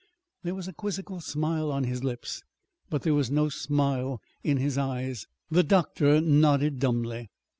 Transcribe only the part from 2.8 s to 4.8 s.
but there was no smile in his